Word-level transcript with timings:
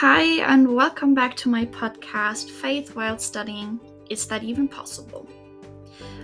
Hi, 0.00 0.40
and 0.50 0.74
welcome 0.74 1.12
back 1.12 1.36
to 1.36 1.50
my 1.50 1.66
podcast, 1.66 2.48
Faith 2.48 2.96
While 2.96 3.18
Studying 3.18 3.78
Is 4.08 4.26
That 4.28 4.42
Even 4.42 4.66
Possible? 4.66 5.28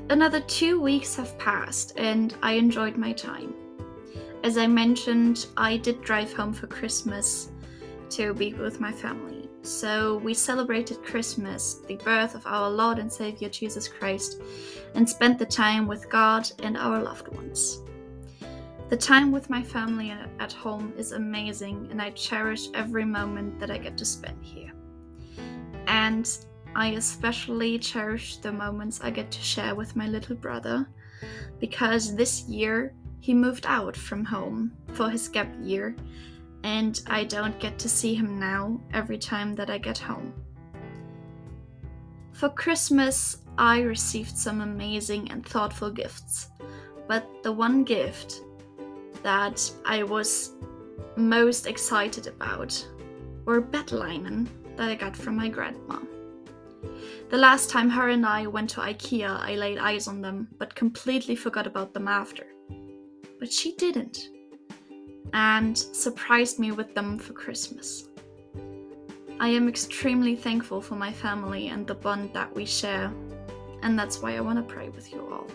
Another 0.08 0.40
two 0.40 0.80
weeks 0.80 1.14
have 1.16 1.38
passed, 1.38 1.92
and 1.98 2.34
I 2.42 2.52
enjoyed 2.52 2.96
my 2.96 3.12
time. 3.12 3.52
As 4.42 4.56
I 4.56 4.66
mentioned, 4.66 5.48
I 5.58 5.76
did 5.76 6.00
drive 6.00 6.32
home 6.32 6.54
for 6.54 6.66
Christmas 6.68 7.50
to 8.12 8.32
be 8.32 8.54
with 8.54 8.80
my 8.80 8.92
family. 8.92 9.46
So 9.60 10.22
we 10.24 10.32
celebrated 10.32 11.04
Christmas, 11.04 11.82
the 11.86 11.96
birth 11.96 12.34
of 12.34 12.46
our 12.46 12.70
Lord 12.70 12.98
and 12.98 13.12
Savior 13.12 13.50
Jesus 13.50 13.88
Christ, 13.88 14.40
and 14.94 15.06
spent 15.06 15.38
the 15.38 15.44
time 15.44 15.86
with 15.86 16.08
God 16.08 16.50
and 16.62 16.78
our 16.78 17.02
loved 17.02 17.28
ones. 17.28 17.82
The 18.88 18.96
time 18.96 19.32
with 19.32 19.50
my 19.50 19.64
family 19.64 20.12
at 20.38 20.52
home 20.52 20.92
is 20.96 21.10
amazing, 21.10 21.88
and 21.90 22.00
I 22.00 22.10
cherish 22.10 22.68
every 22.72 23.04
moment 23.04 23.58
that 23.58 23.68
I 23.68 23.78
get 23.78 23.98
to 23.98 24.04
spend 24.04 24.44
here. 24.44 24.72
And 25.88 26.30
I 26.76 26.90
especially 26.90 27.80
cherish 27.80 28.36
the 28.36 28.52
moments 28.52 29.00
I 29.02 29.10
get 29.10 29.32
to 29.32 29.40
share 29.40 29.74
with 29.74 29.96
my 29.96 30.06
little 30.06 30.36
brother 30.36 30.86
because 31.58 32.14
this 32.14 32.44
year 32.44 32.94
he 33.18 33.34
moved 33.34 33.66
out 33.66 33.96
from 33.96 34.24
home 34.24 34.70
for 34.92 35.10
his 35.10 35.28
gap 35.28 35.48
year, 35.60 35.96
and 36.62 37.00
I 37.08 37.24
don't 37.24 37.58
get 37.58 37.80
to 37.80 37.88
see 37.88 38.14
him 38.14 38.38
now 38.38 38.80
every 38.92 39.18
time 39.18 39.56
that 39.56 39.68
I 39.68 39.78
get 39.78 39.98
home. 39.98 40.32
For 42.34 42.50
Christmas, 42.50 43.38
I 43.58 43.80
received 43.80 44.38
some 44.38 44.60
amazing 44.60 45.32
and 45.32 45.44
thoughtful 45.44 45.90
gifts, 45.90 46.50
but 47.08 47.26
the 47.42 47.50
one 47.50 47.82
gift 47.82 48.42
that 49.26 49.68
I 49.84 50.04
was 50.04 50.52
most 51.16 51.66
excited 51.66 52.28
about 52.28 52.72
were 53.44 53.60
bedlinen 53.60 54.48
that 54.76 54.88
I 54.88 54.94
got 54.94 55.16
from 55.16 55.34
my 55.34 55.48
grandma. 55.48 55.98
The 57.30 57.36
last 57.36 57.68
time 57.68 57.90
her 57.90 58.10
and 58.10 58.24
I 58.24 58.46
went 58.46 58.70
to 58.70 58.82
IKEA, 58.82 59.28
I 59.40 59.56
laid 59.56 59.78
eyes 59.78 60.06
on 60.06 60.20
them, 60.20 60.46
but 60.58 60.76
completely 60.76 61.34
forgot 61.34 61.66
about 61.66 61.92
them 61.92 62.06
after. 62.06 62.46
But 63.40 63.52
she 63.52 63.74
didn't, 63.74 64.30
and 65.32 65.76
surprised 65.76 66.60
me 66.60 66.70
with 66.70 66.94
them 66.94 67.18
for 67.18 67.32
Christmas. 67.32 68.08
I 69.40 69.48
am 69.48 69.68
extremely 69.68 70.36
thankful 70.36 70.80
for 70.80 70.94
my 70.94 71.12
family 71.12 71.66
and 71.66 71.84
the 71.84 71.96
bond 71.96 72.30
that 72.32 72.54
we 72.54 72.64
share, 72.64 73.12
and 73.82 73.98
that's 73.98 74.22
why 74.22 74.36
I 74.36 74.40
want 74.40 74.58
to 74.58 74.74
pray 74.74 74.88
with 74.90 75.12
you 75.12 75.20
all. 75.32 75.48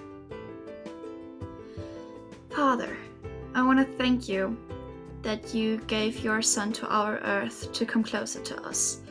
Father, 2.50 2.98
I 3.54 3.64
want 3.64 3.80
to 3.80 3.98
thank 3.98 4.30
you 4.30 4.58
that 5.24 5.54
you 5.54 5.78
gave 5.88 6.24
your 6.24 6.42
Son 6.42 6.72
to 6.74 6.88
our 6.88 7.18
earth 7.20 7.72
to 7.74 7.86
come 7.86 8.02
closer 8.02 8.42
to 8.42 8.64
us 8.64 9.02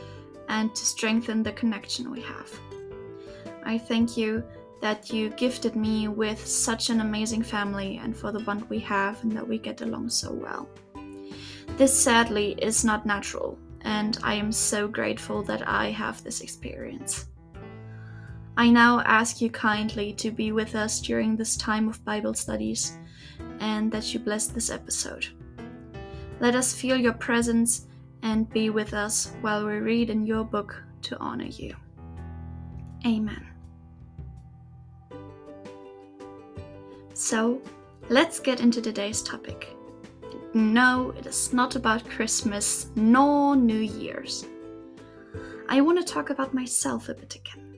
and 0.48 0.74
to 0.74 0.86
strengthen 0.86 1.42
the 1.42 1.52
connection 1.52 2.10
we 2.10 2.22
have. 2.22 2.50
I 3.64 3.76
thank 3.76 4.16
you 4.16 4.42
that 4.80 5.12
you 5.12 5.28
gifted 5.30 5.76
me 5.76 6.08
with 6.08 6.44
such 6.44 6.88
an 6.88 7.00
amazing 7.00 7.42
family 7.42 8.00
and 8.02 8.16
for 8.16 8.32
the 8.32 8.40
bond 8.40 8.68
we 8.70 8.78
have 8.80 9.22
and 9.22 9.32
that 9.32 9.46
we 9.46 9.58
get 9.58 9.82
along 9.82 10.08
so 10.08 10.32
well. 10.32 10.68
This 11.76 11.92
sadly 11.92 12.52
is 12.62 12.82
not 12.82 13.04
natural, 13.04 13.58
and 13.82 14.18
I 14.22 14.34
am 14.34 14.52
so 14.52 14.88
grateful 14.88 15.42
that 15.42 15.68
I 15.68 15.90
have 15.90 16.24
this 16.24 16.40
experience. 16.40 17.26
I 18.56 18.70
now 18.70 19.00
ask 19.00 19.42
you 19.42 19.50
kindly 19.50 20.14
to 20.14 20.30
be 20.30 20.50
with 20.50 20.74
us 20.74 20.98
during 21.00 21.36
this 21.36 21.58
time 21.58 21.88
of 21.88 22.04
Bible 22.06 22.34
studies 22.34 22.98
and 23.60 23.90
that 23.92 24.12
you 24.12 24.20
bless 24.20 24.46
this 24.46 24.70
episode. 24.70 25.26
Let 26.40 26.54
us 26.54 26.74
feel 26.74 26.96
your 26.96 27.12
presence 27.12 27.86
and 28.22 28.48
be 28.50 28.70
with 28.70 28.94
us 28.94 29.32
while 29.40 29.66
we 29.66 29.74
read 29.74 30.10
in 30.10 30.26
your 30.26 30.44
book 30.44 30.82
to 31.02 31.18
honor 31.18 31.46
you. 31.46 31.74
Amen. 33.06 33.46
So, 37.14 37.60
let's 38.08 38.40
get 38.40 38.60
into 38.60 38.80
today's 38.80 39.22
topic. 39.22 39.76
No, 40.54 41.14
it 41.16 41.26
is 41.26 41.52
not 41.52 41.76
about 41.76 42.08
Christmas 42.08 42.88
nor 42.96 43.54
New 43.54 43.78
Year's. 43.78 44.46
I 45.68 45.80
want 45.80 45.98
to 45.98 46.12
talk 46.12 46.30
about 46.30 46.54
myself 46.54 47.08
a 47.08 47.14
bit 47.14 47.36
again. 47.36 47.76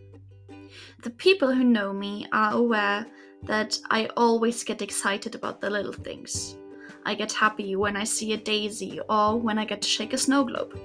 The 1.02 1.10
people 1.10 1.52
who 1.52 1.64
know 1.64 1.92
me 1.92 2.26
are 2.32 2.54
aware 2.54 3.06
that 3.44 3.78
I 3.90 4.06
always 4.16 4.64
get 4.64 4.82
excited 4.82 5.34
about 5.34 5.60
the 5.60 5.70
little 5.70 5.92
things. 5.92 6.56
I 7.04 7.14
get 7.14 7.32
happy 7.32 7.74
when 7.74 7.96
I 7.96 8.04
see 8.04 8.32
a 8.32 8.36
daisy 8.36 9.00
or 9.08 9.38
when 9.38 9.58
I 9.58 9.64
get 9.64 9.82
to 9.82 9.88
shake 9.88 10.12
a 10.12 10.18
snow 10.18 10.44
globe. 10.44 10.78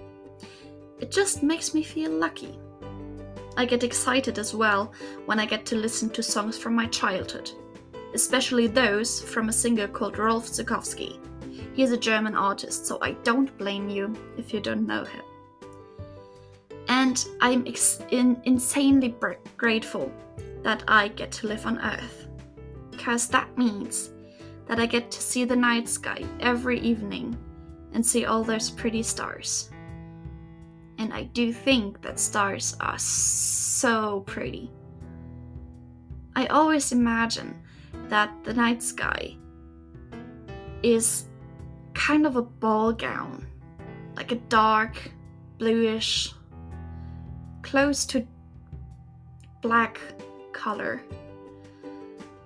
It 0.99 1.11
just 1.11 1.43
makes 1.43 1.73
me 1.73 1.83
feel 1.83 2.11
lucky. 2.11 2.57
I 3.55 3.65
get 3.65 3.83
excited 3.83 4.39
as 4.39 4.55
well 4.55 4.91
when 5.25 5.39
I 5.39 5.45
get 5.45 5.65
to 5.67 5.75
listen 5.75 6.09
to 6.11 6.23
songs 6.23 6.57
from 6.57 6.75
my 6.75 6.87
childhood, 6.87 7.51
especially 8.13 8.67
those 8.67 9.21
from 9.21 9.49
a 9.49 9.53
singer 9.53 9.87
called 9.87 10.17
Rolf 10.17 10.47
Zuckowski. 10.47 11.19
He 11.75 11.83
is 11.83 11.91
a 11.91 11.97
German 11.97 12.35
artist, 12.35 12.87
so 12.87 12.97
I 13.01 13.11
don't 13.23 13.55
blame 13.57 13.89
you 13.89 14.15
if 14.37 14.53
you 14.53 14.59
don't 14.59 14.87
know 14.87 15.03
him. 15.03 15.21
And 16.87 17.23
I'm 17.41 17.67
ex- 17.67 18.01
in- 18.09 18.41
insanely 18.45 19.09
br- 19.09 19.33
grateful 19.57 20.11
that 20.63 20.83
I 20.87 21.09
get 21.09 21.31
to 21.33 21.47
live 21.47 21.65
on 21.65 21.79
Earth 21.79 22.26
because 23.07 23.29
that 23.29 23.57
means 23.57 24.09
that 24.65 24.81
I 24.81 24.85
get 24.85 25.09
to 25.11 25.21
see 25.21 25.45
the 25.45 25.55
night 25.55 25.87
sky 25.87 26.25
every 26.41 26.77
evening 26.81 27.37
and 27.93 28.05
see 28.05 28.25
all 28.25 28.43
those 28.43 28.69
pretty 28.69 29.01
stars. 29.01 29.69
And 30.97 31.13
I 31.13 31.23
do 31.23 31.53
think 31.53 32.01
that 32.01 32.19
stars 32.19 32.75
are 32.81 32.99
so 32.99 34.25
pretty. 34.27 34.69
I 36.35 36.47
always 36.47 36.91
imagine 36.91 37.55
that 38.09 38.29
the 38.43 38.53
night 38.53 38.83
sky 38.83 39.37
is 40.83 41.27
kind 41.93 42.25
of 42.25 42.35
a 42.35 42.41
ball 42.41 42.91
gown, 42.91 43.47
like 44.17 44.33
a 44.33 44.41
dark, 44.49 44.97
bluish, 45.59 46.33
close 47.61 48.05
to 48.07 48.27
black 49.61 49.97
color 50.51 51.01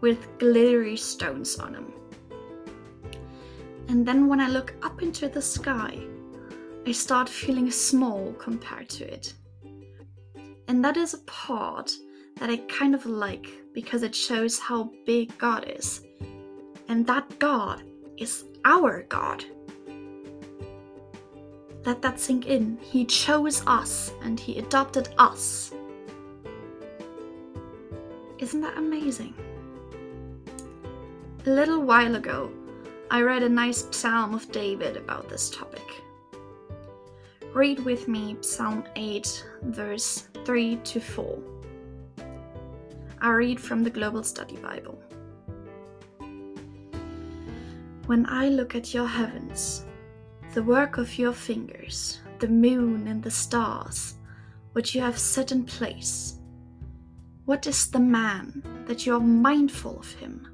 with 0.01 0.37
glittery 0.39 0.97
stones 0.97 1.57
on 1.57 1.73
them. 1.73 1.93
And 3.87 4.05
then 4.05 4.27
when 4.27 4.39
I 4.39 4.47
look 4.47 4.73
up 4.83 5.01
into 5.01 5.27
the 5.29 5.41
sky, 5.41 5.97
I 6.85 6.91
start 6.91 7.29
feeling 7.29 7.69
small 7.69 8.33
compared 8.33 8.89
to 8.89 9.13
it. 9.13 9.33
And 10.67 10.83
that 10.83 10.97
is 10.97 11.13
a 11.13 11.19
part 11.19 11.91
that 12.39 12.49
I 12.49 12.57
kind 12.57 12.95
of 12.95 13.05
like 13.05 13.47
because 13.73 14.03
it 14.03 14.15
shows 14.15 14.57
how 14.57 14.89
big 15.05 15.37
God 15.37 15.65
is. 15.67 16.01
And 16.87 17.05
that 17.07 17.37
God 17.39 17.83
is 18.17 18.45
our 18.65 19.03
God. 19.03 19.45
Let 21.85 22.01
that 22.01 22.19
sink 22.19 22.47
in. 22.47 22.77
He 22.81 23.05
chose 23.05 23.63
us 23.67 24.13
and 24.23 24.39
He 24.39 24.59
adopted 24.59 25.09
us. 25.17 25.73
Isn't 28.39 28.61
that 28.61 28.77
amazing? 28.77 29.33
A 31.43 31.49
little 31.49 31.81
while 31.81 32.13
ago, 32.13 32.51
I 33.09 33.23
read 33.23 33.41
a 33.41 33.49
nice 33.49 33.87
psalm 33.89 34.35
of 34.35 34.51
David 34.51 34.95
about 34.95 35.27
this 35.27 35.49
topic. 35.49 36.03
Read 37.51 37.79
with 37.79 38.07
me 38.07 38.37
Psalm 38.41 38.83
8, 38.95 39.43
verse 39.63 40.27
3 40.45 40.75
to 40.75 40.99
4. 40.99 41.39
I 43.21 43.29
read 43.31 43.59
from 43.59 43.81
the 43.81 43.89
Global 43.89 44.21
Study 44.21 44.55
Bible. 44.57 45.01
When 48.05 48.27
I 48.27 48.49
look 48.49 48.75
at 48.75 48.93
your 48.93 49.07
heavens, 49.07 49.83
the 50.53 50.61
work 50.61 50.99
of 50.99 51.17
your 51.17 51.33
fingers, 51.33 52.19
the 52.37 52.49
moon 52.49 53.07
and 53.07 53.23
the 53.23 53.31
stars, 53.31 54.13
which 54.73 54.93
you 54.93 55.01
have 55.01 55.17
set 55.17 55.51
in 55.51 55.63
place, 55.63 56.35
what 57.45 57.65
is 57.65 57.89
the 57.89 57.99
man 57.99 58.61
that 58.85 59.07
you 59.07 59.15
are 59.15 59.19
mindful 59.19 59.97
of 59.97 60.11
him? 60.13 60.47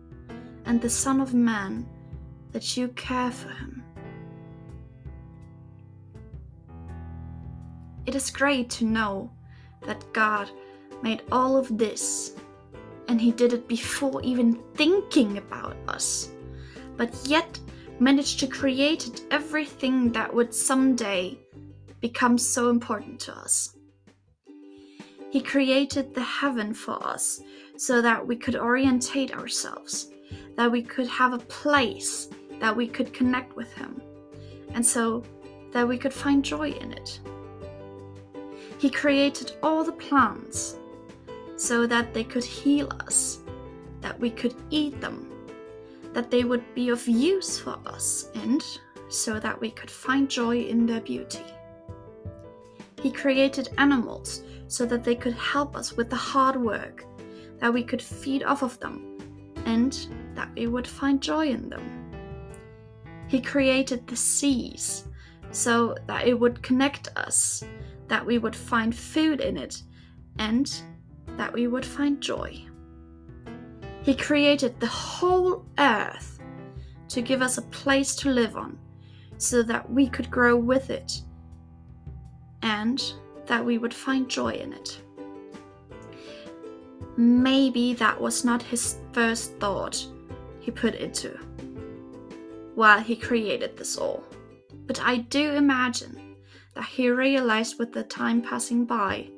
And 0.68 0.82
the 0.82 0.90
Son 0.90 1.22
of 1.22 1.34
Man, 1.34 1.88
that 2.52 2.76
you 2.76 2.90
care 2.90 3.32
for 3.32 3.48
him. 3.48 3.84
It 8.06 8.16
is 8.16 8.30
great 8.30 8.70
to 8.72 8.86
know 8.86 9.32
that 9.86 10.12
God 10.14 10.52
made 11.02 11.24
all 11.32 11.56
of 11.56 11.78
this, 11.78 12.36
and 13.08 13.20
He 13.20 13.32
did 13.32 13.54
it 13.54 13.68
before 13.68 14.22
even 14.24 14.62
thinking 14.76 15.38
about 15.38 15.76
us, 15.88 16.30
but 16.98 17.14
yet 17.26 17.60
managed 18.00 18.40
to 18.42 18.48
create 18.48 19.22
everything 19.32 20.12
that 20.12 20.34
would 20.34 20.54
someday 20.54 21.38
become 22.02 22.38
so 22.38 22.70
important 22.70 23.20
to 23.22 23.38
us. 23.38 23.76
He 25.32 25.42
created 25.42 26.14
the 26.14 26.24
heaven 26.24 26.74
for 26.74 27.02
us 27.06 27.42
so 27.78 28.02
that 28.02 28.26
we 28.26 28.36
could 28.36 28.56
orientate 28.56 29.34
ourselves 29.34 30.12
that 30.58 30.72
we 30.72 30.82
could 30.82 31.08
have 31.08 31.34
a 31.34 31.40
place 31.40 32.30
that 32.60 32.76
we 32.76 32.88
could 32.88 33.14
connect 33.14 33.56
with 33.56 33.72
Him, 33.74 34.02
and 34.74 34.86
so 34.86 35.24
that 35.72 35.88
we 35.88 35.98
could 35.98 36.14
find 36.14 36.44
joy 36.44 36.72
in 36.72 36.92
it. 36.92 37.20
He 38.80 38.90
created 38.90 39.54
all 39.64 39.84
the 39.84 39.92
plants 39.94 40.78
so 41.56 41.88
that 41.88 42.14
they 42.14 42.24
could 42.24 42.44
heal 42.44 42.92
us, 43.00 43.40
that 44.02 44.20
we 44.20 44.30
could 44.30 44.56
eat 44.70 45.00
them, 45.00 45.32
that 46.14 46.30
they 46.30 46.44
would 46.44 46.64
be 46.76 46.90
of 46.90 47.08
use 47.08 47.58
for 47.58 47.78
us, 47.86 48.30
and 48.36 48.64
so 49.10 49.40
that 49.40 49.60
we 49.60 49.72
could 49.72 49.90
find 49.90 50.30
joy 50.30 50.58
in 50.58 50.86
their 50.86 51.02
beauty. 51.02 51.46
He 53.02 53.12
created 53.12 53.70
animals 53.78 54.44
so 54.68 54.86
that 54.88 55.04
they 55.04 55.16
could 55.16 55.36
help 55.36 55.76
us 55.76 55.94
with 55.94 56.10
the 56.10 56.16
hard 56.16 56.56
work, 56.56 57.06
that 57.60 57.74
we 57.74 57.84
could 57.84 58.02
feed 58.02 58.44
off 58.44 58.64
of 58.64 58.80
them, 58.80 59.18
and 59.66 60.08
that 60.38 60.54
we 60.56 60.68
would 60.68 60.88
find 60.88 61.20
joy 61.20 61.48
in 61.48 61.68
them. 61.68 62.14
He 63.28 63.42
created 63.42 64.08
the 64.08 64.16
seas 64.16 65.06
so 65.52 65.96
that 66.06 66.28
it 66.28 66.40
would 66.40 66.62
connect 66.62 67.10
us, 67.18 67.64
that 68.08 68.24
we 68.24 68.38
would 68.38 68.56
find 68.56 68.96
food 68.96 69.42
in 69.42 69.58
it, 69.58 69.82
and 70.38 70.72
that 71.38 71.52
we 71.52 71.66
would 71.66 71.86
find 71.86 72.22
joy. 72.22 72.64
He 74.04 74.16
created 74.16 74.80
the 74.80 74.86
whole 74.86 75.66
earth 75.80 76.40
to 77.10 77.22
give 77.22 77.42
us 77.42 77.58
a 77.58 77.64
place 77.64 78.16
to 78.18 78.30
live 78.30 78.56
on 78.56 78.78
so 79.38 79.64
that 79.64 79.90
we 79.90 80.08
could 80.08 80.30
grow 80.30 80.56
with 80.56 80.92
it 80.92 81.22
and 82.62 83.14
that 83.48 83.66
we 83.66 83.80
would 83.80 83.94
find 83.94 84.30
joy 84.30 84.50
in 84.52 84.72
it. 84.72 85.02
Maybe 87.18 87.96
that 87.96 88.22
was 88.22 88.46
not 88.46 88.62
his 88.62 88.98
first 89.14 89.54
thought 89.54 90.06
he 90.68 90.72
put 90.72 90.96
into 90.96 91.30
while 92.76 93.00
he 93.00 93.16
created 93.16 93.78
this 93.78 93.98
all. 93.98 94.22
But 94.86 95.02
I 95.02 95.20
do 95.20 95.54
imagine 95.54 96.36
that 96.76 96.84
he 96.84 97.10
realized 97.10 97.80
with 97.80 97.94
the 97.94 98.04
time 98.04 98.42
passing 98.42 98.84
by 98.84 99.30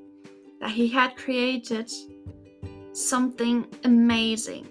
that 0.59 0.71
he 0.71 0.87
had 0.87 1.15
created 1.15 1.91
something 2.93 3.67
amazing 3.83 4.67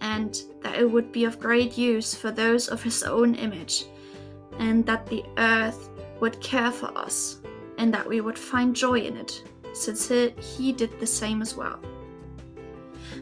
and 0.00 0.42
that 0.60 0.74
it 0.74 0.90
would 0.90 1.12
be 1.12 1.24
of 1.24 1.38
great 1.38 1.78
use 1.78 2.16
for 2.16 2.32
those 2.32 2.66
of 2.66 2.82
his 2.82 3.04
own 3.04 3.36
image, 3.36 3.84
and 4.58 4.84
that 4.86 5.06
the 5.06 5.22
earth 5.38 5.88
would 6.18 6.40
care 6.40 6.72
for 6.72 6.90
us 6.98 7.38
and 7.78 7.94
that 7.94 8.08
we 8.08 8.20
would 8.20 8.38
find 8.38 8.74
joy 8.74 8.98
in 8.98 9.16
it, 9.16 9.40
since 9.72 10.08
he 10.58 10.72
did 10.72 10.98
the 10.98 11.06
same 11.06 11.40
as 11.42 11.54
well. 11.54 11.78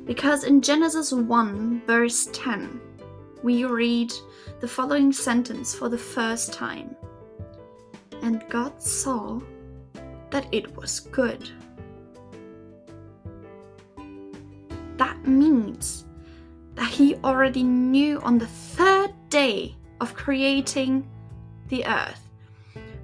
Because 0.05 0.45
in 0.45 0.61
Genesis 0.61 1.12
1, 1.12 1.83
verse 1.87 2.29
10, 2.33 2.81
we 3.43 3.65
read 3.65 4.12
the 4.61 4.69
following 4.69 5.12
sentence 5.12 5.75
for 5.75 5.89
the 5.89 5.99
first 5.99 6.53
time 6.53 6.95
And 8.23 8.45
God 8.51 8.83
saw 8.83 9.41
that 10.31 10.47
it 10.53 10.77
was 10.77 11.01
good. 11.01 11.49
That 14.99 15.27
means 15.27 16.05
that 16.75 16.91
He 16.91 17.17
already 17.17 17.62
knew 17.62 18.21
on 18.21 18.39
the 18.39 18.47
third 18.47 19.12
day 19.31 19.75
of 20.00 20.15
creating 20.15 21.09
the 21.69 21.87
earth 21.87 22.29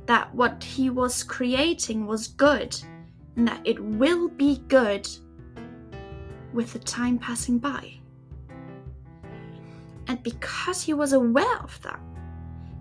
that 0.05 0.35
what 0.35 0.62
He 0.62 0.91
was 0.91 1.23
creating 1.23 2.06
was 2.06 2.29
good 2.29 2.76
and 3.37 3.49
that 3.49 3.61
it 3.64 3.81
will 3.81 4.29
be 4.29 4.58
good 4.69 5.08
with 6.52 6.73
the 6.73 6.79
time 6.79 7.19
passing 7.19 7.58
by. 7.58 7.93
And 10.06 10.23
because 10.23 10.82
he 10.82 10.94
was 10.94 11.12
aware 11.12 11.58
of 11.58 11.81
that, 11.82 12.00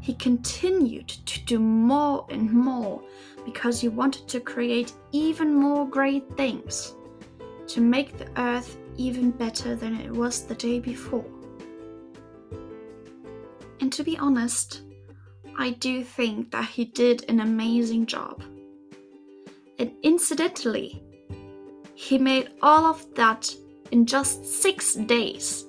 he 0.01 0.13
continued 0.15 1.07
to 1.09 1.43
do 1.45 1.59
more 1.59 2.25
and 2.29 2.51
more 2.51 3.03
because 3.45 3.79
he 3.79 3.89
wanted 3.89 4.27
to 4.29 4.39
create 4.39 4.93
even 5.11 5.53
more 5.53 5.87
great 5.87 6.25
things 6.37 6.95
to 7.67 7.81
make 7.81 8.17
the 8.17 8.27
earth 8.41 8.77
even 8.97 9.31
better 9.31 9.75
than 9.75 9.95
it 9.95 10.11
was 10.11 10.43
the 10.43 10.55
day 10.55 10.79
before. 10.79 11.25
And 13.79 13.93
to 13.93 14.03
be 14.03 14.17
honest, 14.17 14.81
I 15.57 15.71
do 15.71 16.03
think 16.03 16.51
that 16.51 16.69
he 16.69 16.85
did 16.85 17.25
an 17.29 17.41
amazing 17.41 18.05
job. 18.05 18.41
And 19.77 19.91
incidentally, 20.03 21.03
he 22.09 22.17
made 22.17 22.49
all 22.63 22.87
of 22.87 23.05
that 23.13 23.53
in 23.91 24.03
just 24.03 24.43
six 24.43 24.95
days 24.95 25.65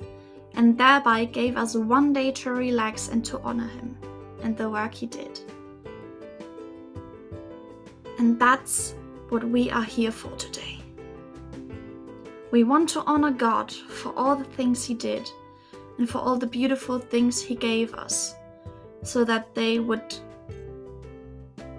and 0.55 0.79
thereby 0.79 1.27
gave 1.27 1.59
us 1.59 1.75
one 1.75 2.15
day 2.15 2.33
to 2.33 2.51
relax 2.51 3.09
and 3.09 3.23
to 3.23 3.39
honor 3.41 3.69
him 3.69 3.95
and 4.43 4.57
the 4.57 4.71
work 4.71 4.95
he 4.95 5.05
did. 5.05 5.39
And 8.19 8.41
that's 8.41 8.95
what 9.29 9.45
we 9.45 9.71
are 9.71 9.85
here 9.85 10.11
for 10.11 10.35
today. 10.37 10.79
We 12.51 12.65
want 12.65 12.89
to 12.91 13.03
honor 13.03 13.31
God 13.31 13.71
for 13.71 14.13
all 14.17 14.35
the 14.35 14.53
things 14.57 14.85
He 14.85 14.95
did 14.95 15.31
and 15.99 16.09
for 16.09 16.19
all 16.19 16.37
the 16.37 16.47
beautiful 16.47 16.99
things 16.99 17.41
He 17.41 17.55
gave 17.55 17.95
us, 17.95 18.35
so 19.03 19.25
that 19.25 19.55
they 19.55 19.79
would 19.79 20.15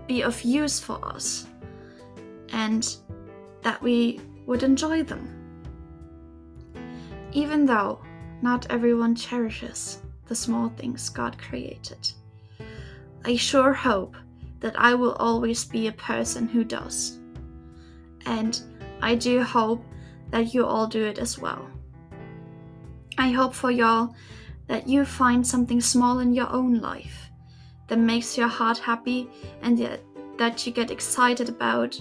be 0.08 0.22
of 0.22 0.42
use 0.44 0.80
for 0.80 1.04
us 1.04 1.46
and 2.54 2.96
that 3.64 3.82
we 3.82 4.20
would 4.52 4.64
enjoy 4.64 5.02
them. 5.02 5.24
Even 7.32 7.66
though 7.66 8.02
not 8.42 8.68
everyone 8.70 9.16
cherishes 9.16 10.02
the 10.26 10.36
small 10.36 10.68
things 10.76 11.08
God 11.08 11.38
created. 11.38 12.12
I 13.24 13.38
sure 13.38 13.72
hope 13.72 14.18
that 14.60 14.78
I 14.78 14.94
will 14.94 15.14
always 15.14 15.64
be 15.64 15.88
a 15.88 15.94
person 15.94 16.50
who 16.50 16.66
does. 16.66 17.18
And 18.26 18.60
I 19.02 19.16
do 19.16 19.42
hope 19.42 19.86
that 20.32 20.54
you 20.54 20.66
all 20.66 20.86
do 20.86 21.06
it 21.06 21.18
as 21.18 21.40
well. 21.40 21.66
I 23.18 23.32
hope 23.32 23.54
for 23.54 23.72
y'all 23.72 24.14
that 24.68 24.86
you 24.86 25.06
find 25.06 25.48
something 25.48 25.80
small 25.80 26.20
in 26.20 26.34
your 26.34 26.52
own 26.52 26.82
life 26.82 27.30
that 27.88 28.00
makes 28.00 28.38
your 28.38 28.50
heart 28.50 28.80
happy 28.80 29.30
and 29.62 29.78
that 30.38 30.68
you 30.68 30.74
get 30.74 30.92
excited 30.92 31.48
about 31.48 31.98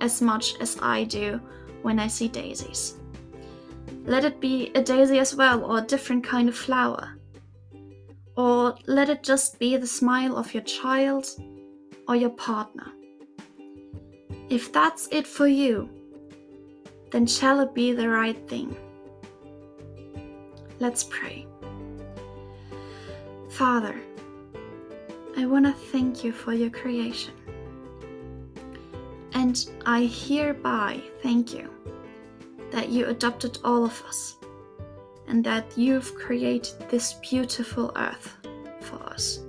as 0.00 0.22
much 0.22 0.54
as 0.60 0.78
I 0.80 1.02
do 1.02 1.40
when 1.82 1.98
I 1.98 2.06
see 2.06 2.28
daisies. 2.28 2.94
Let 4.04 4.24
it 4.24 4.40
be 4.40 4.72
a 4.74 4.82
daisy 4.82 5.18
as 5.18 5.34
well, 5.34 5.64
or 5.64 5.78
a 5.78 5.82
different 5.82 6.24
kind 6.24 6.48
of 6.48 6.56
flower. 6.56 7.16
Or 8.36 8.76
let 8.86 9.08
it 9.08 9.22
just 9.22 9.58
be 9.58 9.76
the 9.76 9.86
smile 9.86 10.36
of 10.36 10.54
your 10.54 10.62
child 10.62 11.26
or 12.08 12.16
your 12.16 12.30
partner. 12.30 12.90
If 14.48 14.72
that's 14.72 15.08
it 15.12 15.26
for 15.26 15.46
you, 15.46 15.88
then 17.10 17.26
shall 17.26 17.60
it 17.60 17.74
be 17.74 17.92
the 17.92 18.08
right 18.08 18.48
thing. 18.48 18.76
Let's 20.80 21.04
pray. 21.04 21.46
Father, 23.50 23.94
I 25.36 25.46
want 25.46 25.66
to 25.66 25.72
thank 25.72 26.24
you 26.24 26.32
for 26.32 26.52
your 26.52 26.70
creation. 26.70 27.34
And 29.34 29.64
I 29.86 30.04
hereby 30.04 31.02
thank 31.22 31.54
you 31.54 31.70
that 32.70 32.88
you 32.88 33.06
adopted 33.06 33.58
all 33.64 33.84
of 33.84 34.02
us 34.06 34.36
and 35.28 35.44
that 35.44 35.76
you've 35.76 36.14
created 36.14 36.88
this 36.90 37.14
beautiful 37.14 37.92
earth 37.96 38.36
for 38.80 39.02
us. 39.04 39.40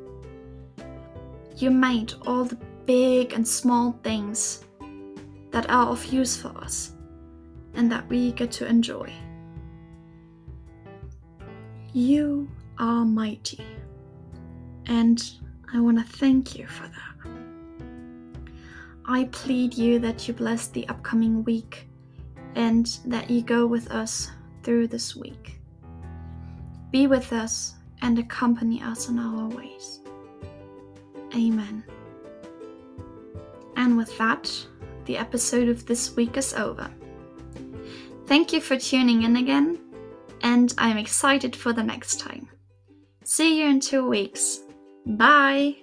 You 1.58 1.72
made 1.72 2.14
all 2.26 2.46
the 2.46 2.58
big 2.86 3.34
and 3.34 3.48
small 3.48 3.98
things 4.04 4.64
that 5.52 5.70
are 5.70 5.88
of 5.88 6.06
use 6.06 6.36
for 6.36 6.50
us 6.58 6.94
and 7.76 7.92
that 7.92 8.08
we 8.10 8.32
get 8.32 8.52
to 8.54 8.68
enjoy. 8.68 9.12
You 11.94 12.50
are 12.80 13.06
mighty, 13.06 13.64
and 14.88 15.24
I 15.72 15.80
want 15.80 16.00
to 16.00 16.18
thank 16.18 16.58
you 16.58 16.66
for 16.66 16.88
that. 16.88 17.43
I 19.06 19.26
plead 19.26 19.74
you 19.74 20.00
that 20.00 20.28
you 20.28 20.34
bless 20.34 20.68
the 20.68 20.88
upcoming 20.88 21.44
week 21.44 21.88
and 22.56 22.86
that 23.06 23.30
you 23.30 23.42
go 23.42 23.66
with 23.66 23.92
us 23.92 24.32
through 24.64 24.88
this 24.88 25.16
week. 25.16 25.60
Be 26.92 27.08
with 27.08 27.34
us 27.34 27.76
and 28.02 28.20
accompany 28.20 28.82
us 28.82 29.10
on 29.10 29.20
our 29.20 29.50
ways. 29.50 30.00
Amen. 31.36 31.84
And 33.76 33.98
with 33.98 34.16
that, 34.18 34.50
the 35.06 35.18
episode 35.18 35.68
of 35.68 35.86
this 35.86 36.16
week 36.16 36.38
is 36.38 36.54
over. 36.54 36.90
Thank 38.28 38.54
you 38.54 38.62
for 38.62 38.78
tuning 38.78 39.24
in 39.24 39.36
again, 39.36 39.80
and 40.42 40.74
I'm 40.78 40.98
excited 40.98 41.56
for 41.56 41.74
the 41.74 41.84
next 41.84 42.20
time. 42.20 42.50
See 43.26 43.60
you 43.60 43.68
in 43.68 43.80
two 43.80 44.08
weeks. 44.08 44.60
Bye! 45.06 45.83